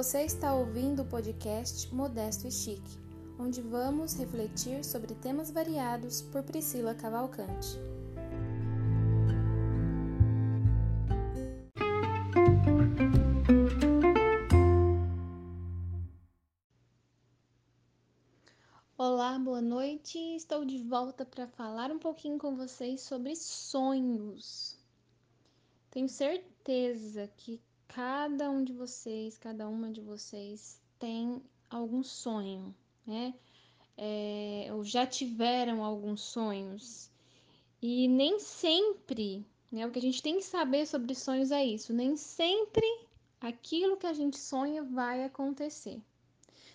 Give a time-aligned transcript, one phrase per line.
[0.00, 2.98] Você está ouvindo o podcast Modesto e Chique,
[3.38, 7.68] onde vamos refletir sobre temas variados por Priscila Cavalcante.
[18.96, 20.18] Olá, boa noite.
[20.34, 24.78] Estou de volta para falar um pouquinho com vocês sobre sonhos.
[25.90, 27.60] Tenho certeza que
[27.94, 33.34] cada um de vocês, cada uma de vocês tem algum sonho, né?
[33.96, 37.10] É, ou já tiveram alguns sonhos.
[37.82, 39.86] E nem sempre, né?
[39.86, 41.92] O que a gente tem que saber sobre sonhos é isso.
[41.92, 42.86] Nem sempre
[43.40, 46.00] aquilo que a gente sonha vai acontecer.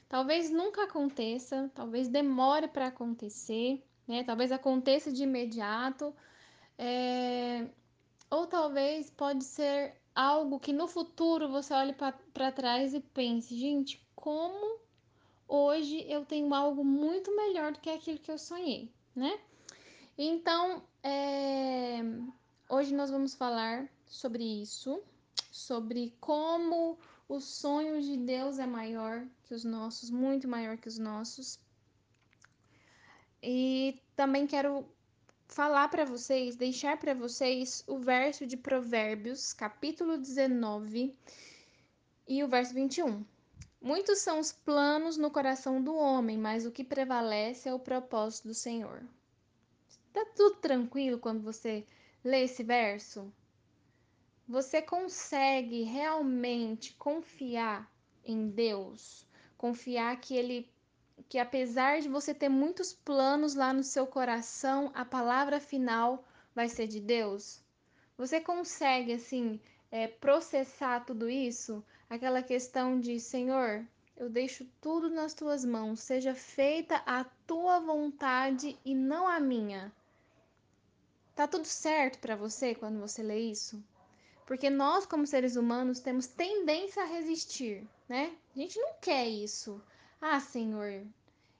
[0.09, 4.23] Talvez nunca aconteça, talvez demore para acontecer, né?
[4.23, 6.13] Talvez aconteça de imediato.
[6.77, 7.65] É...
[8.29, 14.01] Ou talvez pode ser algo que no futuro você olhe para trás e pense, gente,
[14.15, 14.79] como
[15.47, 19.37] hoje eu tenho algo muito melhor do que aquilo que eu sonhei, né?
[20.17, 21.99] Então, é...
[22.69, 25.03] hoje nós vamos falar sobre isso,
[25.51, 26.97] sobre como
[27.27, 31.59] o sonho de Deus é maior que os nossos, muito maior que os nossos.
[33.43, 34.87] E também quero
[35.47, 41.15] falar para vocês, deixar para vocês o verso de Provérbios, capítulo 19
[42.27, 43.23] e o verso 21.
[43.81, 48.47] Muitos são os planos no coração do homem, mas o que prevalece é o propósito
[48.47, 49.03] do Senhor.
[50.11, 51.85] Tá tudo tranquilo quando você
[52.23, 53.31] lê esse verso?
[54.47, 57.91] Você consegue realmente confiar
[58.23, 59.27] em Deus?
[59.57, 60.69] Confiar que ele
[61.23, 66.69] que apesar de você ter muitos planos lá no seu coração, a palavra final vai
[66.69, 67.63] ser de Deus?
[68.17, 69.59] Você consegue, assim,
[69.91, 71.83] é, processar tudo isso?
[72.09, 78.77] Aquela questão de, Senhor, eu deixo tudo nas tuas mãos, seja feita a tua vontade
[78.85, 79.91] e não a minha.
[81.35, 83.83] Tá tudo certo para você quando você lê isso?
[84.45, 88.33] Porque nós, como seres humanos, temos tendência a resistir, né?
[88.55, 89.81] A gente não quer isso.
[90.21, 91.05] Ah, Senhor,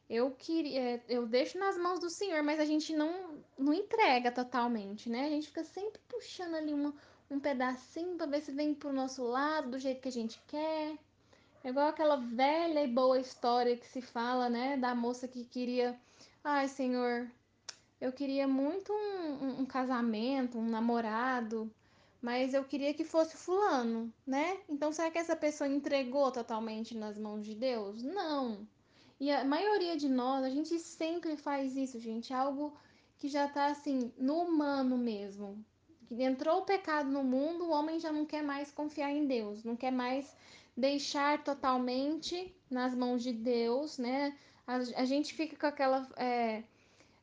[0.10, 5.10] eu queria, eu deixo nas mãos do Senhor, mas a gente não, não entrega totalmente,
[5.10, 5.26] né?
[5.26, 6.94] A gente fica sempre puxando ali uma,
[7.30, 10.98] um pedacinho para ver se vem pro nosso lado do jeito que a gente quer.
[11.64, 14.78] É igual aquela velha e boa história que se fala, né?
[14.78, 16.00] Da moça que queria.
[16.44, 17.28] Ai, Senhor,
[18.00, 21.72] eu queria muito um, um, um casamento, um namorado
[22.26, 24.58] mas eu queria que fosse fulano, né?
[24.68, 28.02] Então será que essa pessoa entregou totalmente nas mãos de Deus?
[28.02, 28.68] Não.
[29.20, 32.76] E a maioria de nós, a gente sempre faz isso, gente, algo
[33.20, 35.64] que já tá assim no humano mesmo.
[36.08, 39.64] Que entrou o pecado no mundo, o homem já não quer mais confiar em Deus,
[39.64, 40.36] não quer mais
[40.76, 44.36] deixar totalmente nas mãos de Deus, né?
[44.66, 46.64] A, a gente fica com aquela é,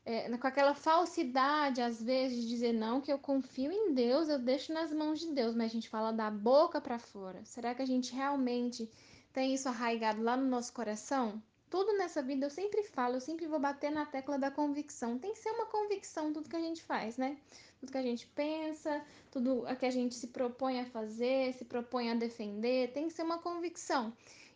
[0.04, 4.38] é, com aquela falsidade, às vezes, de dizer não, que eu confio em Deus, eu
[4.38, 7.44] deixo nas mãos de Deus, mas a gente fala da boca para fora.
[7.44, 8.90] Será que a gente realmente
[9.32, 11.40] tem isso arraigado lá no nosso coração?
[11.70, 15.18] Tudo nessa vida eu sempre falo, eu sempre vou bater na tecla da convicção.
[15.18, 17.38] Tem que ser uma convicção tudo que a gente faz, né?
[17.80, 22.10] Tudo que a gente pensa, tudo que a gente se propõe a fazer, se propõe
[22.10, 24.12] a defender, tem que ser uma convicção.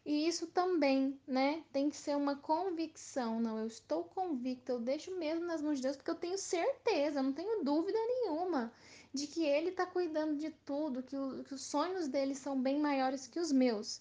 [0.07, 3.41] E isso também, né, tem que ser uma convicção.
[3.41, 7.21] Não, eu estou convicta, eu deixo mesmo nas mãos de Deus, porque eu tenho certeza,
[7.21, 8.73] não tenho dúvida nenhuma
[9.13, 12.79] de que Ele está cuidando de tudo, que, o, que, os sonhos dele são bem
[12.79, 14.01] maiores que os meus.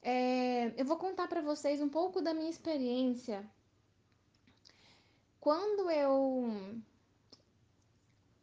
[0.00, 3.44] É, eu vou contar para vocês um pouco da minha experiência.
[5.40, 6.52] Quando eu.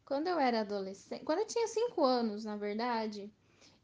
[0.04, 3.32] Quando eu era adolescente, quando eu tinha 5 anos, na verdade,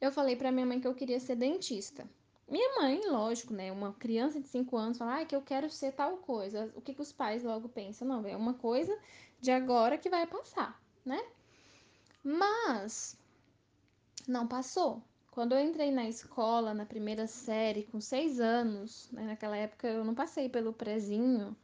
[0.01, 2.07] eu falei para minha mãe que eu queria ser dentista.
[2.49, 3.73] Minha mãe, lógico, né?
[3.73, 6.71] Uma criança de 5 anos fala ah, que eu quero ser tal coisa.
[6.77, 8.07] O que, que os pais logo pensam?
[8.07, 8.97] Não, é uma coisa
[9.41, 11.23] de agora que vai passar, né?
[12.23, 13.19] Mas
[14.29, 15.03] não passou.
[15.31, 20.05] Quando eu entrei na escola, na primeira série, com seis anos, né, naquela época eu
[20.05, 21.57] não passei pelo prezinho.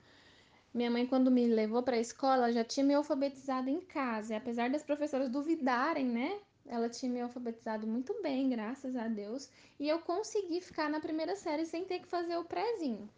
[0.75, 4.35] Minha mãe, quando me levou para a escola, já tinha me alfabetizado em casa.
[4.35, 9.51] E apesar das professoras duvidarem, né, ela tinha me alfabetizado muito bem, graças a Deus,
[9.79, 13.11] e eu consegui ficar na primeira série sem ter que fazer o prézinho.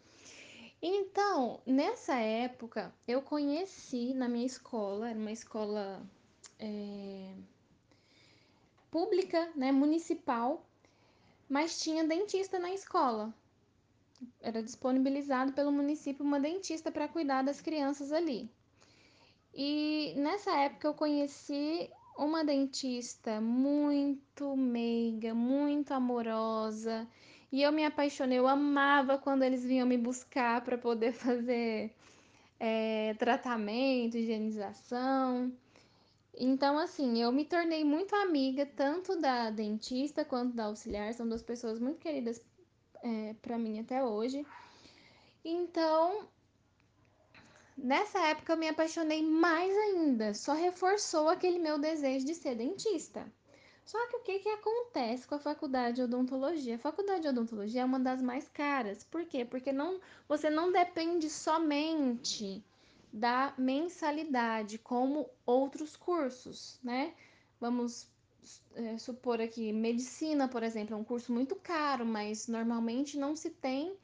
[0.81, 6.01] Então, nessa época, eu conheci na minha escola, era uma escola
[6.59, 7.31] é,
[8.89, 10.65] pública, né, municipal,
[11.47, 13.31] mas tinha dentista na escola.
[14.41, 18.49] Era disponibilizado pelo município uma dentista para cuidar das crianças ali.
[19.53, 27.07] E nessa época eu conheci uma dentista muito meiga, muito amorosa,
[27.51, 31.93] E eu me apaixonei, eu amava quando eles vinham me buscar para poder fazer
[32.59, 35.51] é, tratamento, higienização.
[36.35, 41.43] Então, assim, eu me tornei muito amiga tanto da dentista quanto da auxiliar, são duas
[41.43, 42.41] pessoas muito queridas
[43.03, 44.45] é, para mim até hoje.
[45.45, 46.27] Então,
[47.77, 53.25] nessa época eu me apaixonei mais ainda, só reforçou aquele meu desejo de ser dentista.
[53.85, 56.75] Só que o que, que acontece com a faculdade de odontologia?
[56.75, 59.03] A faculdade de odontologia é uma das mais caras.
[59.03, 59.43] Por quê?
[59.43, 62.63] Porque não, você não depende somente
[63.11, 67.13] da mensalidade, como outros cursos, né?
[67.59, 68.07] Vamos
[68.75, 73.49] é, supor aqui, medicina, por exemplo, é um curso muito caro, mas normalmente não se
[73.49, 73.95] tem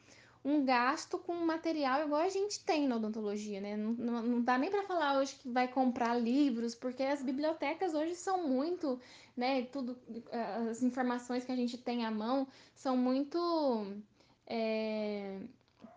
[0.44, 3.76] um gasto com material igual a gente tem na odontologia, né?
[3.76, 8.16] Não, não, dá nem para falar hoje que vai comprar livros, porque as bibliotecas hoje
[8.16, 9.00] são muito,
[9.36, 9.64] né?
[9.64, 9.98] Tudo,
[10.70, 13.86] as informações que a gente tem à mão são muito
[14.48, 15.40] é,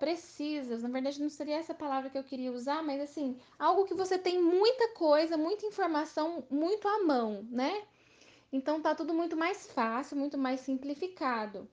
[0.00, 0.82] precisas.
[0.82, 4.18] Na verdade, não seria essa palavra que eu queria usar, mas assim, algo que você
[4.18, 7.84] tem muita coisa, muita informação muito à mão, né?
[8.52, 11.68] Então tá tudo muito mais fácil, muito mais simplificado.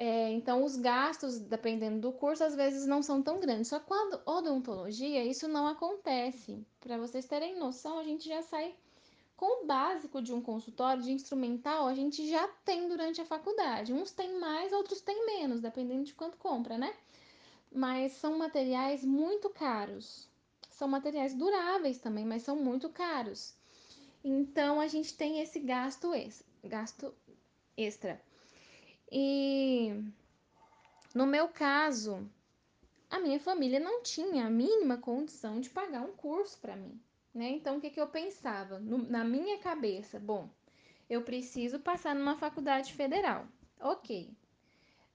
[0.00, 3.66] É, então, os gastos, dependendo do curso, às vezes não são tão grandes.
[3.66, 6.64] Só quando odontologia, isso não acontece.
[6.78, 8.76] Para vocês terem noção, a gente já sai
[9.36, 13.92] com o básico de um consultório, de instrumental, a gente já tem durante a faculdade.
[13.92, 16.94] Uns têm mais, outros têm menos, dependendo de quanto compra, né?
[17.72, 20.28] Mas são materiais muito caros.
[20.70, 23.52] São materiais duráveis também, mas são muito caros.
[24.22, 27.12] Então, a gente tem esse gasto, ex gasto
[27.76, 28.20] extra.
[29.10, 30.04] E
[31.14, 32.28] no meu caso,
[33.10, 37.00] a minha família não tinha a mínima condição de pagar um curso para mim,
[37.34, 37.50] né?
[37.50, 38.78] Então o que, que eu pensava?
[38.78, 40.48] No, na minha cabeça, bom,
[41.08, 43.46] eu preciso passar numa faculdade federal.
[43.80, 44.30] Ok.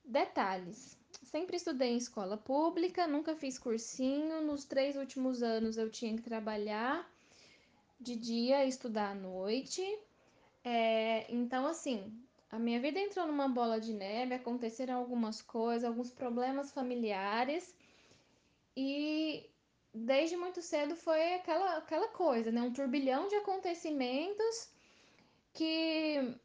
[0.04, 0.98] Detalhes.
[1.24, 4.42] Sempre estudei em escola pública, nunca fiz cursinho.
[4.42, 7.10] Nos três últimos anos eu tinha que trabalhar
[8.00, 9.82] de dia e estudar à noite.
[10.64, 12.12] É, então, assim,
[12.54, 17.76] a minha vida entrou numa bola de neve, aconteceram algumas coisas, alguns problemas familiares
[18.78, 19.50] e
[19.92, 22.62] desde muito cedo foi aquela, aquela coisa, né?
[22.62, 24.70] Um turbilhão de acontecimentos
[25.52, 26.38] que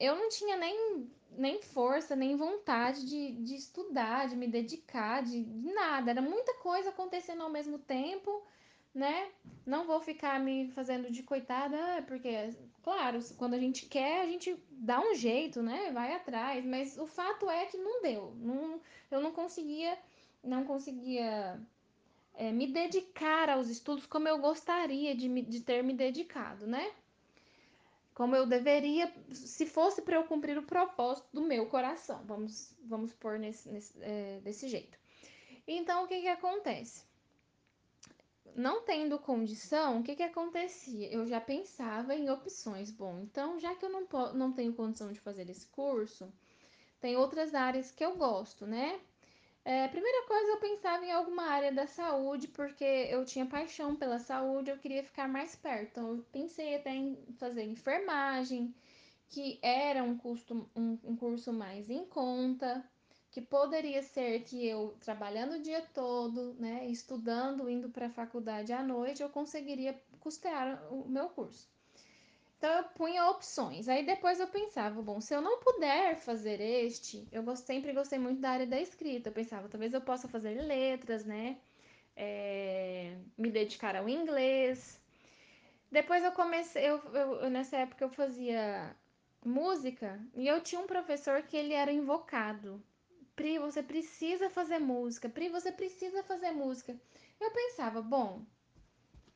[0.00, 5.44] eu não tinha nem, nem força, nem vontade de, de estudar, de me dedicar, de,
[5.44, 6.10] de nada.
[6.10, 8.42] Era muita coisa acontecendo ao mesmo tempo
[8.94, 9.28] né?
[9.66, 11.76] Não vou ficar me fazendo de coitada,
[12.06, 12.54] porque,
[12.84, 15.90] claro, quando a gente quer, a gente dá um jeito, né?
[15.90, 18.34] Vai atrás, mas o fato é que não deu.
[18.36, 19.98] Não, eu não conseguia,
[20.42, 21.58] não conseguia
[22.34, 26.92] é, me dedicar aos estudos como eu gostaria de, me, de ter me dedicado, né?
[28.14, 33.14] Como eu deveria, se fosse para eu cumprir o propósito do meu coração, vamos, vamos
[33.14, 34.96] pôr nesse, nesse é, desse jeito.
[35.66, 37.02] Então, o que que acontece?
[38.54, 41.10] Não tendo condição, o que que acontecia?
[41.12, 42.90] Eu já pensava em opções.
[42.90, 46.32] Bom, então já que eu não, não tenho condição de fazer esse curso,
[47.00, 49.00] tem outras áreas que eu gosto, né?
[49.64, 54.18] É, primeira coisa, eu pensava em alguma área da saúde, porque eu tinha paixão pela
[54.18, 55.88] saúde, eu queria ficar mais perto.
[55.90, 58.74] Então, eu pensei até em fazer enfermagem,
[59.30, 62.84] que era um, custo, um, um curso mais em conta,
[63.34, 68.72] que poderia ser que eu trabalhando o dia todo, né, estudando, indo para a faculdade
[68.72, 71.68] à noite, eu conseguiria custear o meu curso.
[72.56, 73.88] Então eu punha opções.
[73.88, 78.40] Aí depois eu pensava, bom, se eu não puder fazer este, eu sempre gostei muito
[78.40, 79.30] da área da escrita.
[79.30, 81.58] Eu pensava, talvez eu possa fazer letras, né?
[82.16, 85.00] É, me dedicar ao inglês.
[85.90, 88.94] Depois eu comecei, eu, eu, nessa época eu fazia
[89.44, 92.80] música e eu tinha um professor que ele era invocado.
[93.36, 95.28] Pri, você precisa fazer música.
[95.28, 96.96] Pri, você precisa fazer música.
[97.40, 98.44] Eu pensava, bom,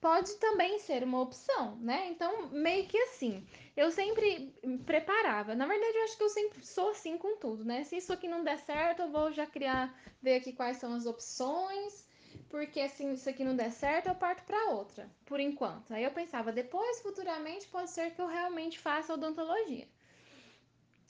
[0.01, 2.09] pode também ser uma opção, né?
[2.09, 4.55] Então, meio que assim, eu sempre
[4.87, 5.55] preparava.
[5.55, 7.85] Na verdade, eu acho que eu sempre sou assim com tudo, né?
[7.85, 11.05] Se isso aqui não der certo, eu vou já criar, ver aqui quais são as
[11.05, 12.07] opções,
[12.49, 15.93] porque assim, isso aqui não der certo, eu parto para outra, por enquanto.
[15.93, 19.89] Aí eu pensava, depois, futuramente, pode ser que eu realmente faça odontologia.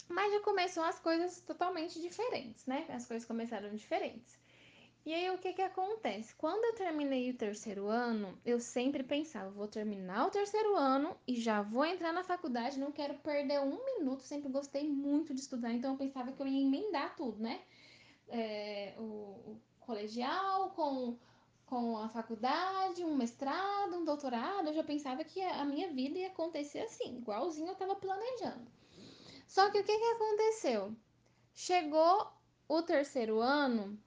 [0.09, 2.87] Mas já começou as coisas totalmente diferentes, né?
[2.91, 4.39] As coisas começaram diferentes.
[5.09, 6.35] E aí o que que acontece?
[6.35, 11.41] Quando eu terminei o terceiro ano, eu sempre pensava, vou terminar o terceiro ano e
[11.41, 15.73] já vou entrar na faculdade, não quero perder um minuto, sempre gostei muito de estudar,
[15.73, 17.63] então eu pensava que eu ia emendar tudo, né?
[18.29, 21.17] É, o, o colegial com,
[21.65, 26.27] com a faculdade, um mestrado, um doutorado, eu já pensava que a minha vida ia
[26.27, 28.71] acontecer assim, igualzinho eu estava planejando.
[29.49, 30.95] Só que o que, que aconteceu?
[31.55, 32.31] Chegou
[32.69, 33.99] o terceiro ano,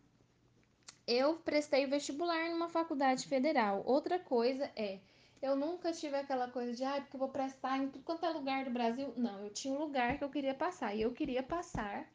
[1.08, 3.82] eu prestei vestibular numa faculdade federal.
[3.86, 5.00] Outra coisa é,
[5.42, 8.30] eu nunca tive aquela coisa de, ah, porque eu vou prestar em tudo quanto é
[8.30, 9.12] lugar do Brasil.
[9.18, 10.96] Não, eu tinha um lugar que eu queria passar.
[10.96, 12.08] E eu queria passar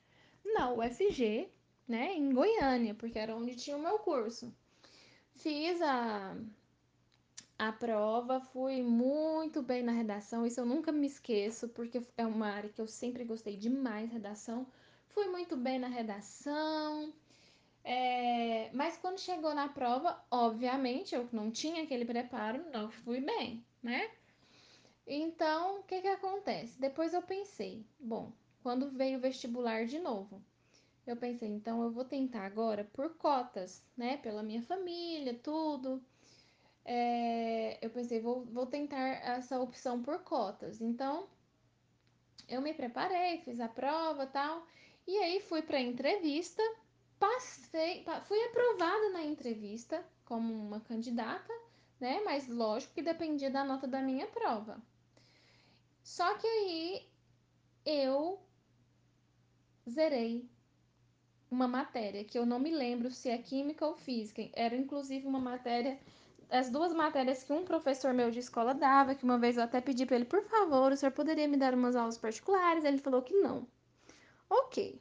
[0.45, 1.51] na UFG,
[1.89, 4.55] né, em Goiânia, porque era onde tinha o meu curso.
[5.35, 6.37] Fiz a,
[7.59, 12.49] a prova, fui muito bem na redação, isso eu nunca me esqueço, porque é uma
[12.49, 14.67] área que eu sempre gostei demais, redação.
[15.09, 17.13] Fui muito bem na redação,
[17.83, 23.65] é, mas quando chegou na prova, obviamente, eu não tinha aquele preparo, não fui bem,
[23.83, 24.11] né?
[25.07, 26.81] Então, o que que acontece?
[26.81, 28.33] Depois eu pensei, bom,
[28.63, 30.43] quando veio o vestibular de novo,
[31.07, 34.17] eu pensei, então eu vou tentar agora por cotas, né?
[34.17, 36.03] Pela minha família, tudo.
[36.87, 40.81] É, eu pensei, vou, vou tentar essa opção por cotas.
[40.81, 41.29] Então,
[42.49, 44.67] eu me preparei, fiz a prova tal,
[45.07, 46.63] e aí fui para a entrevista
[47.19, 51.53] passei, fui aprovada na entrevista como uma candidata,
[51.99, 52.21] né?
[52.25, 54.81] Mas lógico que dependia da nota da minha prova.
[56.03, 57.09] Só que aí
[57.85, 58.41] eu
[59.89, 60.49] zerei
[61.51, 64.49] uma matéria que eu não me lembro se é química ou física.
[64.53, 65.99] Era inclusive uma matéria,
[66.51, 69.81] as duas matérias que um professor meu de escola dava, que uma vez eu até
[69.81, 72.85] pedi para ele, por favor, o senhor poderia me dar umas aulas particulares?
[72.85, 73.67] Ele falou que não.
[74.49, 75.01] Ok.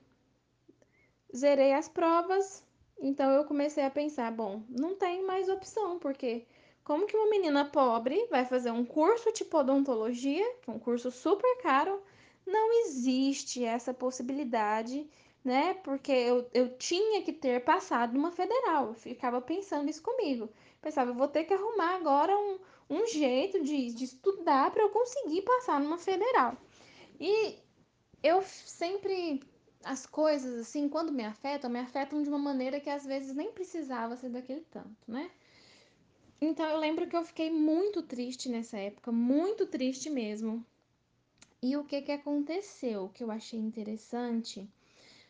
[1.36, 2.64] Zerei as provas,
[3.00, 6.46] então eu comecei a pensar, bom, não tem mais opção, porque
[6.84, 11.12] como que uma menina pobre vai fazer um curso tipo odontologia, que é um curso
[11.12, 12.02] super caro,
[12.46, 15.10] não existe essa possibilidade,
[15.44, 15.74] né?
[15.84, 20.50] Porque eu, eu tinha que ter passado numa federal, eu ficava pensando isso comigo.
[20.86, 22.60] Pensava, eu vou ter que arrumar agora um,
[22.92, 26.56] um jeito de, de estudar para eu conseguir passar numa federal.
[27.20, 27.58] E
[28.22, 29.42] eu sempre
[29.84, 33.52] as coisas, assim, quando me afetam, me afetam de uma maneira que às vezes nem
[33.52, 35.32] precisava ser daquele tanto, né?
[36.40, 40.64] Então eu lembro que eu fiquei muito triste nessa época, muito triste mesmo.
[41.64, 44.70] E o que que aconteceu que eu achei interessante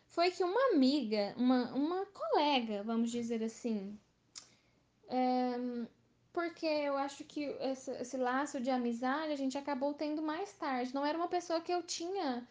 [0.06, 3.98] foi que uma amiga, uma, uma colega, vamos dizer assim,
[5.10, 5.88] é,
[6.34, 10.94] porque eu acho que esse, esse laço de amizade a gente acabou tendo mais tarde.
[10.94, 12.46] Não era uma pessoa que eu tinha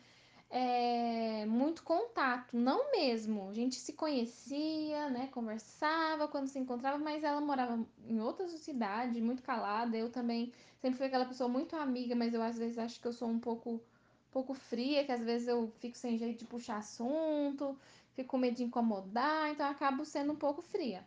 [0.51, 3.51] é, muito contato, não mesmo.
[3.51, 9.21] A gente se conhecia, né, conversava quando se encontrava, mas ela morava em outra cidade,
[9.21, 9.97] muito calada.
[9.97, 13.13] Eu também sempre fui aquela pessoa muito amiga, mas eu às vezes acho que eu
[13.13, 13.83] sou um pouco,
[14.31, 17.79] pouco fria, que às vezes eu fico sem jeito de puxar assunto,
[18.15, 21.07] fico com medo de incomodar, então acabo sendo um pouco fria.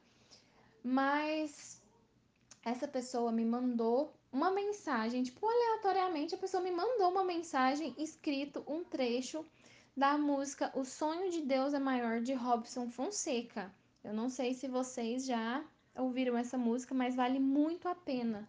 [0.89, 1.82] Mas
[2.63, 8.63] essa pessoa me mandou uma mensagem, tipo, aleatoriamente, a pessoa me mandou uma mensagem escrito
[8.65, 9.46] um trecho
[9.98, 13.70] da música O Sonho de Deus é Maior de Robson Fonseca.
[14.01, 15.62] Eu não sei se vocês já
[15.94, 18.48] ouviram essa música, mas vale muito a pena.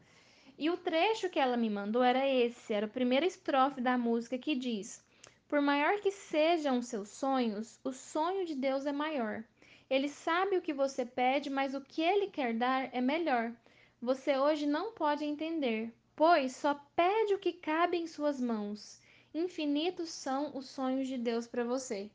[0.56, 4.38] E o trecho que ela me mandou era esse, era a primeira estrofe da música
[4.38, 5.02] que diz:
[5.48, 9.42] Por maior que sejam seus sonhos, o sonho de Deus é maior.
[9.90, 13.52] Ele sabe o que você pede, mas o que ele quer dar é melhor.
[14.00, 19.00] Você hoje não pode entender, pois só pede o que cabe em suas mãos.
[19.34, 22.10] Infinitos são os sonhos de Deus para você.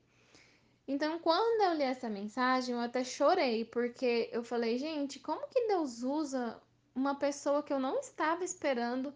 [0.88, 5.68] Então, quando eu li essa mensagem, eu até chorei, porque eu falei, gente, como que
[5.68, 6.62] Deus usa
[6.94, 9.14] uma pessoa que eu não estava esperando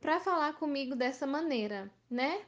[0.00, 2.44] para falar comigo dessa maneira, né?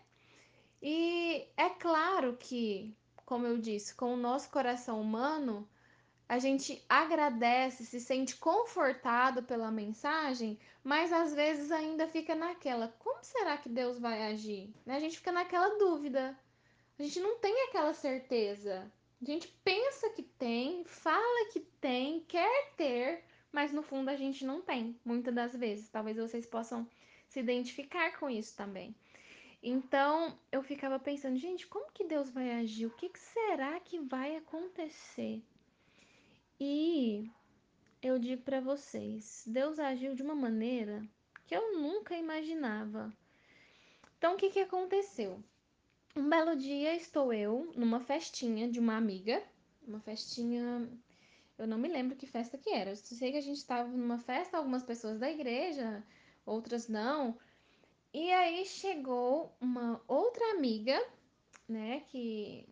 [0.83, 2.95] E é claro que,
[3.29, 5.69] como eu disse, com o nosso coração humano,
[6.27, 13.23] a gente agradece, se sente confortado pela mensagem, mas às vezes ainda fica naquela: como
[13.23, 14.73] será que Deus vai agir?
[14.87, 14.97] Né?
[14.97, 16.35] A gente fica naquela dúvida.
[16.99, 18.91] A gente não tem aquela certeza.
[19.21, 24.43] A gente pensa que tem, fala que tem, quer ter, mas no fundo a gente
[24.43, 25.91] não tem, muitas das vezes.
[25.91, 26.89] Talvez vocês possam
[27.29, 28.97] se identificar com isso também.
[29.63, 32.87] Então eu ficava pensando, gente, como que Deus vai agir?
[32.87, 35.43] O que, que será que vai acontecer?
[36.61, 37.31] E
[38.03, 41.03] eu digo para vocês, Deus agiu de uma maneira
[41.47, 43.13] que eu nunca imaginava.
[44.17, 45.43] Então, o que, que aconteceu?
[46.17, 49.43] Um belo dia estou eu numa festinha de uma amiga,
[49.87, 50.89] uma festinha,
[51.57, 52.91] eu não me lembro que festa que era.
[52.91, 56.05] Eu sei que a gente estava numa festa, algumas pessoas da igreja,
[56.45, 57.39] outras não.
[58.13, 60.99] E aí chegou uma outra amiga,
[61.69, 62.67] né, que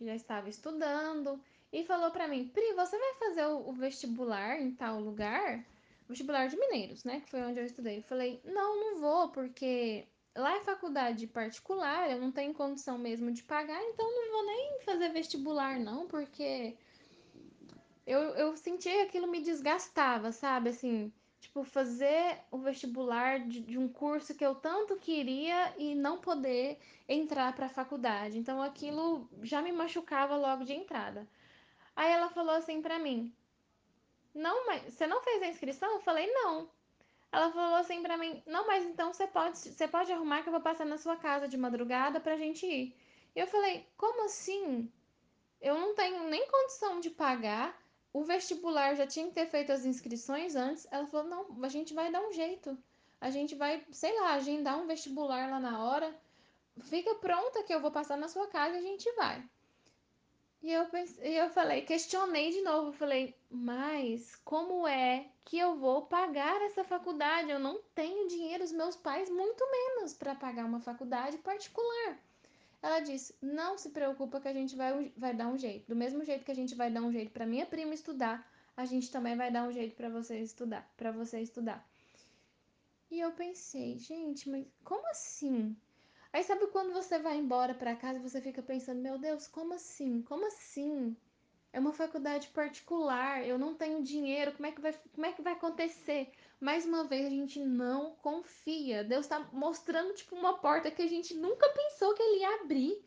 [0.00, 1.40] já estava estudando
[1.72, 5.64] e falou para mim: Pri, você vai fazer o vestibular em tal lugar?
[6.08, 7.20] Vestibular de Mineiros, né?
[7.20, 7.98] Que foi onde eu estudei.
[7.98, 13.30] Eu falei: Não, não vou, porque lá é faculdade particular, eu não tenho condição mesmo
[13.30, 16.76] de pagar, então não vou nem fazer vestibular, não, porque
[18.06, 20.70] eu, eu sentia que aquilo me desgastava, sabe?
[20.70, 26.18] Assim, tipo, fazer o vestibular de, de um curso que eu tanto queria e não
[26.18, 26.78] poder
[27.08, 28.38] entrar para a faculdade.
[28.38, 31.26] Então aquilo já me machucava logo de entrada.
[31.96, 33.34] Aí ela falou assim para mim:
[34.34, 35.90] Não, mas você não fez a inscrição?
[35.94, 36.70] Eu falei: Não.
[37.32, 40.52] Ela falou assim para mim: Não, mas então você pode, você pode arrumar que eu
[40.52, 42.96] vou passar na sua casa de madrugada pra gente ir.
[43.34, 44.92] E eu falei: Como assim?
[45.60, 47.78] Eu não tenho nem condição de pagar.
[48.12, 50.86] O vestibular já tinha que ter feito as inscrições antes.
[50.90, 52.76] Ela falou: Não, a gente vai dar um jeito.
[53.20, 56.14] A gente vai, sei lá, agendar um vestibular lá na hora.
[56.82, 59.44] Fica pronta que eu vou passar na sua casa e a gente vai.
[60.62, 66.02] E eu, pensei, eu falei, questionei de novo, falei, mas como é que eu vou
[66.02, 67.50] pagar essa faculdade?
[67.50, 72.18] Eu não tenho dinheiro, os meus pais muito menos para pagar uma faculdade particular.
[72.82, 75.88] Ela disse, não se preocupa que a gente vai, vai dar um jeito.
[75.88, 78.84] Do mesmo jeito que a gente vai dar um jeito para minha prima estudar, a
[78.86, 81.86] gente também vai dar um jeito para você estudar, para você estudar.
[83.10, 85.76] E eu pensei, gente, mas como assim?
[86.32, 90.22] Aí sabe quando você vai embora para casa você fica pensando, meu Deus, como assim?
[90.22, 91.16] Como assim?
[91.72, 95.42] É uma faculdade particular, eu não tenho dinheiro, como é que vai, como é que
[95.42, 96.32] vai acontecer?
[96.60, 99.02] Mais uma vez a gente não confia.
[99.02, 103.04] Deus está mostrando tipo uma porta que a gente nunca pensou que ele ia abrir.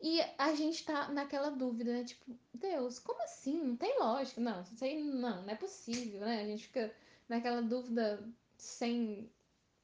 [0.00, 2.04] E a gente tá naquela dúvida, né?
[2.04, 3.60] Tipo, Deus, como assim?
[3.60, 4.40] Não tem lógica.
[4.40, 6.42] Não, isso aí não, não é possível, né?
[6.42, 6.94] A gente fica
[7.28, 8.22] naquela dúvida
[8.56, 9.30] sem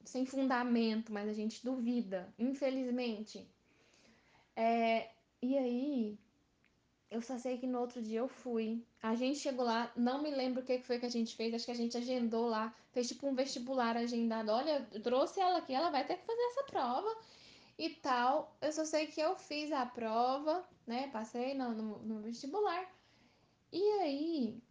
[0.05, 3.49] sem fundamento, mas a gente duvida, infelizmente.
[4.55, 5.09] É,
[5.41, 6.19] e aí,
[7.15, 8.85] eu só sei que no outro dia eu fui.
[9.01, 11.63] A gente chegou lá, não me lembro o que foi que a gente fez, acho
[11.63, 14.51] que a gente agendou lá, fez tipo um vestibular agendado.
[14.51, 17.17] Olha, eu trouxe ela aqui, ela vai ter que fazer essa prova
[17.79, 18.57] e tal.
[18.61, 21.07] Eu só sei que eu fiz a prova, né?
[21.07, 22.85] Passei no, no, no vestibular.
[23.71, 24.61] E aí,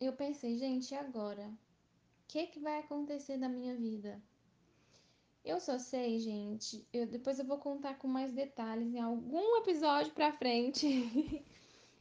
[0.00, 1.48] eu pensei, gente, e agora?
[1.48, 4.22] O que, que vai acontecer na minha vida?
[5.44, 10.12] Eu só sei, gente, eu, depois eu vou contar com mais detalhes em algum episódio
[10.12, 10.86] pra frente.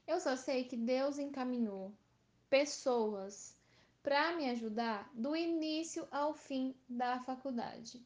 [0.08, 1.92] eu só sei que Deus encaminhou
[2.50, 3.56] pessoas
[4.02, 8.06] para me ajudar do início ao fim da faculdade.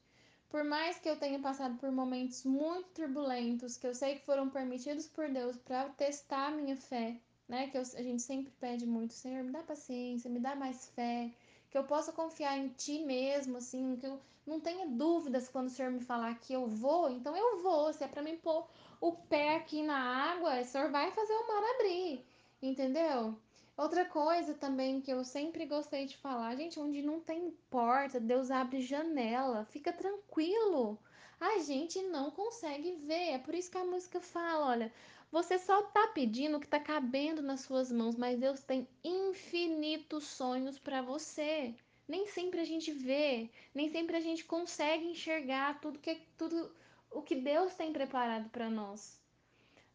[0.49, 4.49] Por mais que eu tenha passado por momentos muito turbulentos, que eu sei que foram
[4.49, 7.67] permitidos por Deus para testar a minha fé, né?
[7.67, 11.31] Que eu, a gente sempre pede muito, Senhor, me dá paciência, me dá mais fé,
[11.69, 15.69] que eu possa confiar em Ti mesmo, assim, que eu não tenha dúvidas quando o
[15.69, 17.91] Senhor me falar que eu vou, então eu vou.
[17.91, 18.65] Se é para mim pôr
[18.99, 22.25] o pé aqui na água, o Senhor vai fazer o mar abrir,
[22.61, 23.35] entendeu?
[23.77, 28.49] Outra coisa também que eu sempre gostei de falar, gente, onde não tem porta, Deus
[28.49, 30.97] abre janela, fica tranquilo.
[31.39, 34.93] A gente não consegue ver, é por isso que a música fala, olha,
[35.31, 40.23] você só tá pedindo o que tá cabendo nas suas mãos, mas Deus tem infinitos
[40.25, 41.75] sonhos para você.
[42.07, 46.71] Nem sempre a gente vê, nem sempre a gente consegue enxergar tudo que tudo
[47.17, 49.19] o que Deus tem preparado para nós.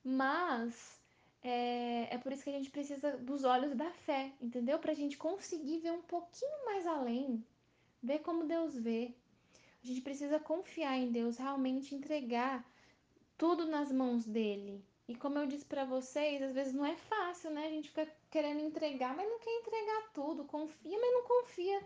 [0.05, 1.01] Mas
[1.43, 4.79] é, é por isso que a gente precisa dos olhos da fé, entendeu?
[4.79, 7.45] Para a gente conseguir ver um pouquinho mais além,
[8.03, 9.15] ver como Deus vê.
[9.83, 12.65] A gente precisa confiar em Deus, realmente entregar
[13.39, 14.85] tudo nas mãos dele.
[15.07, 17.67] E como eu disse para vocês, às vezes não é fácil, né?
[17.67, 20.45] A gente fica querendo entregar, mas não quer entregar tudo.
[20.45, 21.83] Confia, mas não confia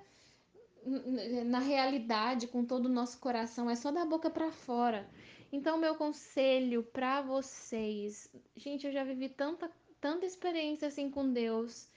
[1.46, 3.68] na realidade com todo o nosso coração.
[3.68, 5.08] É só da boca para fora.
[5.52, 9.70] Então, meu conselho para vocês, gente, eu já vivi tanta,
[10.00, 11.88] tanta experiência assim com Deus,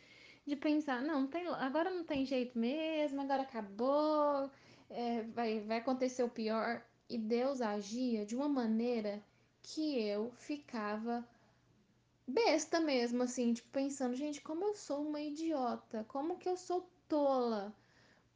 [0.45, 4.49] de pensar, não, tem, agora não tem jeito mesmo, agora acabou,
[4.89, 6.83] é, vai, vai acontecer o pior.
[7.09, 9.21] E Deus agia de uma maneira
[9.63, 11.27] que eu ficava
[12.27, 16.87] besta mesmo, assim, tipo, pensando, gente, como eu sou uma idiota, como que eu sou
[17.07, 17.75] tola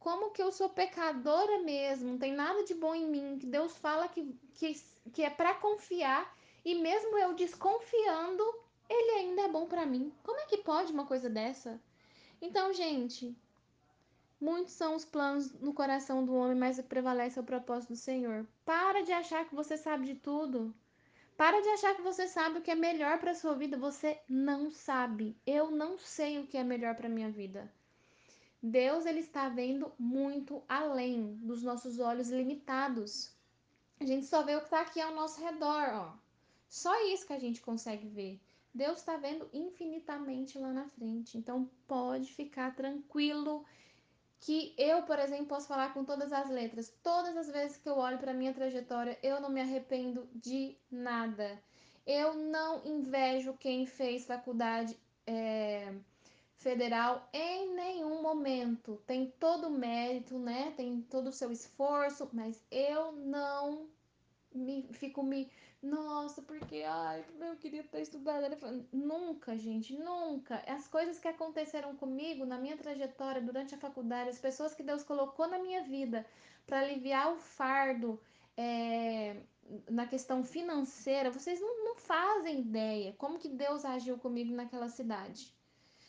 [0.04, 3.74] como que eu sou pecadora mesmo, não tem nada de bom em mim, que Deus
[3.78, 4.78] fala que, que,
[5.14, 6.30] que é para confiar
[6.62, 8.44] e mesmo eu desconfiando,
[8.86, 10.12] ele ainda é bom para mim.
[10.22, 11.80] Como é que pode uma coisa dessa?
[12.38, 13.34] Então, gente,
[14.38, 18.46] muitos são os planos no coração do homem, mas prevalece o propósito do Senhor.
[18.62, 20.74] Para de achar que você sabe de tudo.
[21.34, 23.78] Para de achar que você sabe o que é melhor para sua vida.
[23.78, 25.34] Você não sabe.
[25.46, 27.72] Eu não sei o que é melhor para minha vida.
[28.66, 33.30] Deus ele está vendo muito além dos nossos olhos limitados.
[34.00, 36.14] A gente só vê o que está aqui ao nosso redor, ó.
[36.66, 38.40] Só isso que a gente consegue ver.
[38.72, 41.36] Deus está vendo infinitamente lá na frente.
[41.36, 43.66] Então pode ficar tranquilo
[44.40, 46.90] que eu, por exemplo, posso falar com todas as letras.
[47.02, 51.62] Todas as vezes que eu olho para minha trajetória, eu não me arrependo de nada.
[52.06, 55.94] Eu não invejo quem fez faculdade é,
[56.64, 59.00] federal em nenhum momento.
[59.06, 60.72] Tem todo o mérito, né?
[60.76, 63.86] Tem todo o seu esforço, mas eu não
[64.52, 65.50] me fico me
[65.82, 68.56] nossa, porque ai, eu queria ter estudado.
[68.90, 70.62] Nunca, gente, nunca.
[70.66, 75.04] As coisas que aconteceram comigo na minha trajetória durante a faculdade, as pessoas que Deus
[75.04, 76.24] colocou na minha vida
[76.66, 78.18] para aliviar o fardo
[78.56, 79.36] é,
[79.90, 85.54] na questão financeira, vocês não, não fazem ideia como que Deus agiu comigo naquela cidade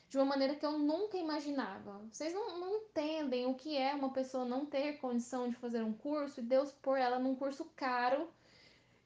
[0.10, 2.02] de uma maneira que eu nunca imaginava.
[2.12, 5.94] Vocês não, não, entendem o que é uma pessoa não ter condição de fazer um
[5.94, 8.30] curso e Deus pôr ela num curso caro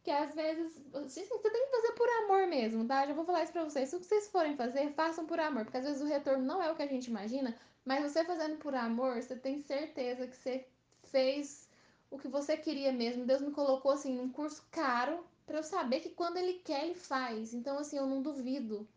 [0.04, 3.06] que às vezes você tem que fazer por amor mesmo, tá?
[3.06, 3.90] Já vou falar isso pra vocês.
[3.90, 6.76] Se vocês forem fazer, façam por amor, porque às vezes o retorno não é o
[6.76, 10.66] que a gente imagina, mas você fazendo por amor, você tem certeza que você
[11.04, 11.68] fez
[12.10, 13.26] o que você queria mesmo.
[13.26, 16.96] Deus me colocou assim num curso caro para eu saber que quando ele quer, ele
[16.96, 17.54] faz.
[17.54, 18.88] Então assim, eu não duvido.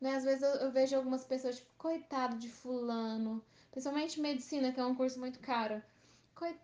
[0.00, 0.14] Né?
[0.14, 4.84] Às vezes eu, eu vejo algumas pessoas tipo, coitado de fulano, principalmente medicina, que é
[4.84, 5.82] um curso muito caro.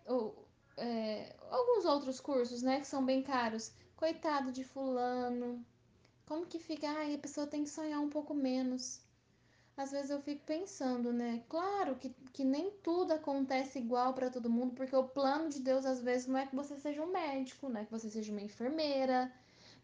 [0.07, 3.73] Ou, é, alguns outros cursos, né, que são bem caros.
[3.95, 5.65] Coitado de fulano.
[6.25, 6.87] Como que fica?
[6.89, 9.01] Ai, a pessoa tem que sonhar um pouco menos.
[9.77, 11.43] Às vezes eu fico pensando, né?
[11.49, 15.85] Claro que, que nem tudo acontece igual para todo mundo, porque o plano de Deus
[15.85, 18.41] às vezes não é que você seja um médico, não é que você seja uma
[18.41, 19.31] enfermeira,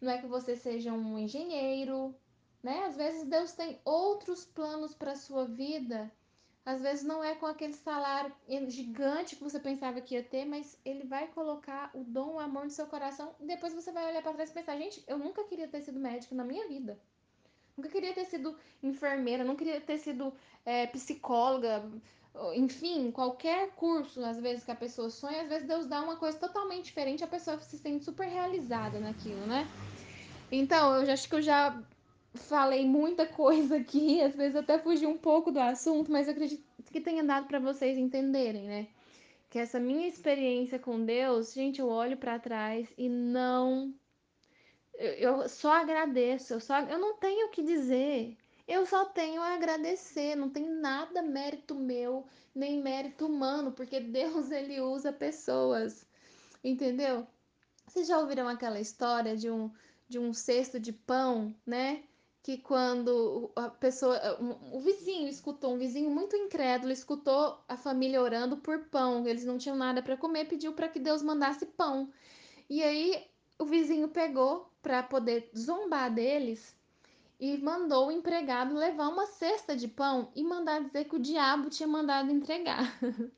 [0.00, 2.14] não é que você seja um engenheiro,
[2.62, 2.84] né?
[2.86, 6.10] Às vezes Deus tem outros planos para sua vida
[6.64, 8.32] às vezes não é com aquele salário
[8.68, 12.64] gigante que você pensava que ia ter, mas ele vai colocar o dom, o amor
[12.64, 15.42] no seu coração e depois você vai olhar para trás e pensar: gente, eu nunca
[15.44, 16.96] queria ter sido médico na minha vida.
[17.76, 20.32] Nunca queria ter sido enfermeira, não queria ter sido
[20.64, 21.82] é, psicóloga,
[22.54, 26.38] enfim, qualquer curso, às vezes, que a pessoa sonha, às vezes Deus dá uma coisa
[26.38, 29.66] totalmente diferente, a pessoa se sente super realizada naquilo, né?
[30.50, 31.82] Então, eu já acho que eu já
[32.34, 36.62] falei muita coisa aqui, às vezes até fugi um pouco do assunto, mas eu acredito
[36.90, 38.86] que tenha dado para vocês entenderem, né?
[39.50, 43.94] Que essa minha experiência com Deus, gente, eu olho para trás e não
[44.94, 48.36] eu, só agradeço, eu só eu não tenho o que dizer.
[48.68, 54.50] Eu só tenho a agradecer, não tem nada mérito meu, nem mérito humano, porque Deus
[54.52, 56.06] ele usa pessoas.
[56.62, 57.26] Entendeu?
[57.86, 59.70] Vocês já ouviram aquela história de um
[60.08, 62.02] de um cesto de pão, né?
[62.42, 64.18] Que quando a pessoa,
[64.72, 69.58] o vizinho escutou, um vizinho muito incrédulo, escutou a família orando por pão, eles não
[69.58, 72.10] tinham nada para comer, pediu para que Deus mandasse pão.
[72.68, 73.24] E aí
[73.58, 76.76] o vizinho pegou para poder zombar deles
[77.38, 81.70] e mandou o empregado levar uma cesta de pão e mandar dizer que o diabo
[81.70, 82.92] tinha mandado entregar.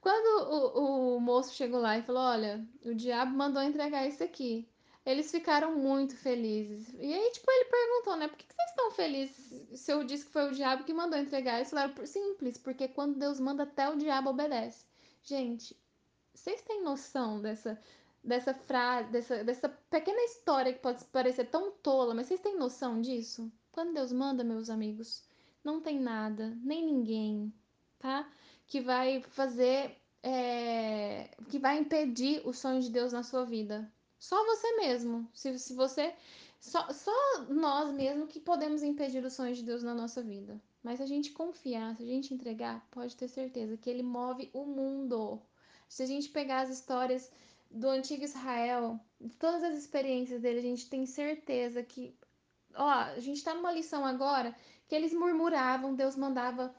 [0.00, 4.68] Quando o, o moço chegou lá e falou: Olha, o diabo mandou entregar isso aqui.
[5.06, 6.92] Eles ficaram muito felizes.
[6.98, 8.26] E aí, tipo, ele perguntou, né?
[8.26, 11.56] Por que, vocês estão felizes se eu disse que foi o diabo que mandou entregar?
[11.56, 14.84] Eles falaram, simples, porque quando Deus manda, até o diabo obedece.
[15.22, 15.76] Gente,
[16.34, 17.80] vocês têm noção dessa,
[18.22, 23.00] dessa frase, dessa, dessa pequena história que pode parecer tão tola, mas vocês têm noção
[23.00, 23.50] disso?
[23.70, 25.22] Quando Deus manda, meus amigos,
[25.62, 27.54] não tem nada, nem ninguém,
[28.00, 28.28] tá?
[28.66, 29.96] Que vai fazer.
[30.20, 33.88] É, que vai impedir o sonho de Deus na sua vida.
[34.18, 35.28] Só você mesmo.
[35.32, 36.14] Se, se você.
[36.60, 37.12] Só, só
[37.48, 40.60] nós mesmo que podemos impedir os sonhos de Deus na nossa vida.
[40.82, 44.50] Mas se a gente confiar, se a gente entregar, pode ter certeza que Ele move
[44.52, 45.40] o mundo.
[45.88, 47.30] Se a gente pegar as histórias
[47.70, 48.98] do antigo Israel,
[49.38, 52.14] todas as experiências dele, a gente tem certeza que.
[52.74, 54.54] Ó, a gente tá numa lição agora
[54.88, 56.74] que eles murmuravam, Deus mandava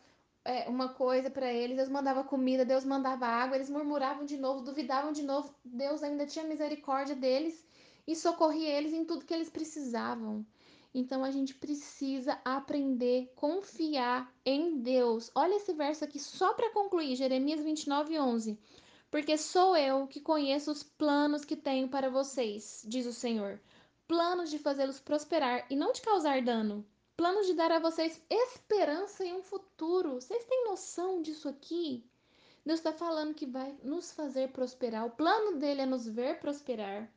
[0.47, 4.63] é, uma coisa para eles, Deus mandava comida, Deus mandava água, eles murmuravam de novo,
[4.63, 7.65] duvidavam de novo, Deus ainda tinha misericórdia deles
[8.07, 10.45] e socorria eles em tudo que eles precisavam.
[10.93, 15.29] Então a gente precisa aprender, confiar em Deus.
[15.35, 18.57] Olha esse verso aqui só para concluir, Jeremias 29, 11.
[19.11, 23.59] Porque sou eu que conheço os planos que tenho para vocês, diz o Senhor.
[24.07, 26.85] Planos de fazê-los prosperar e não de causar dano
[27.17, 30.13] planos de dar a vocês esperança e um futuro.
[30.21, 32.05] Vocês têm noção disso aqui?
[32.63, 35.03] Deus está falando que vai nos fazer prosperar.
[35.03, 37.11] O plano dele é nos ver prosperar.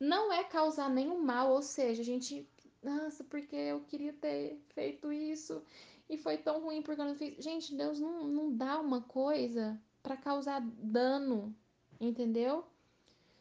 [0.00, 2.48] Não é causar nenhum mal, ou seja, a gente,
[2.82, 5.62] nossa, porque eu queria ter feito isso
[6.08, 7.36] e foi tão ruim porque eu não fiz.
[7.44, 11.54] Gente, Deus não, não dá uma coisa para causar dano,
[12.00, 12.64] entendeu?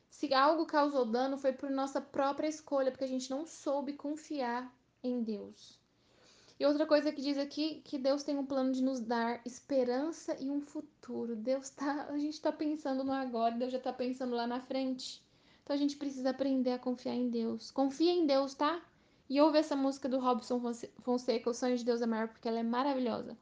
[0.08, 4.71] Se algo causou dano, foi por nossa própria escolha, porque a gente não soube confiar
[5.02, 5.79] em Deus.
[6.60, 10.36] E outra coisa que diz aqui que Deus tem um plano de nos dar esperança
[10.39, 11.36] e um futuro.
[11.36, 15.24] Deus tá, a gente tá pensando no agora, Deus já tá pensando lá na frente.
[15.63, 17.72] Então a gente precisa aprender a confiar em Deus.
[17.72, 18.82] Confia em Deus, tá?
[19.30, 20.60] E ouve essa música do Robson
[21.02, 23.38] Fonseca, O Sonho de Deus é Maior, porque ela é maravilhosa.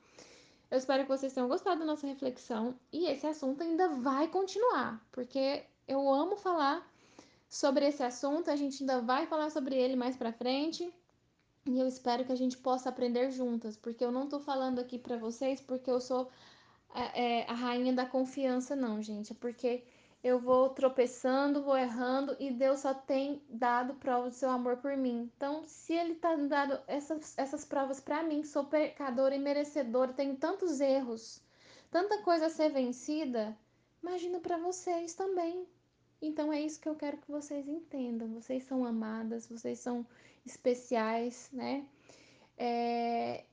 [0.70, 5.02] Eu espero que vocês tenham gostado da nossa reflexão e esse assunto ainda vai continuar,
[5.12, 6.86] porque eu amo falar
[7.50, 10.94] sobre esse assunto, a gente ainda vai falar sobre ele mais para frente.
[11.68, 14.98] E eu espero que a gente possa aprender juntas, porque eu não tô falando aqui
[14.98, 16.30] para vocês porque eu sou
[17.14, 19.34] é, a rainha da confiança, não, gente.
[19.34, 19.84] É porque
[20.24, 24.96] eu vou tropeçando, vou errando e Deus só tem dado prova do seu amor por
[24.96, 25.30] mim.
[25.36, 30.14] Então, se Ele tá dando essas, essas provas para mim, que sou pecadora e merecedora,
[30.14, 31.42] tenho tantos erros,
[31.92, 33.58] tanta coisa a ser vencida,
[34.02, 35.68] imagina para vocês também.
[36.22, 38.30] Então, é isso que eu quero que vocês entendam.
[38.30, 40.06] Vocês são amadas, vocês são
[40.52, 41.86] especiais, né?
[42.58, 43.44] É...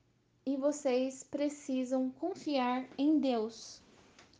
[0.47, 3.83] E vocês precisam confiar em Deus.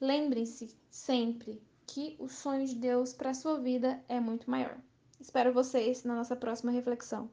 [0.01, 4.77] Lembrem-se sempre que o sonho de Deus para sua vida é muito maior.
[5.21, 7.31] Espero vocês na nossa próxima reflexão.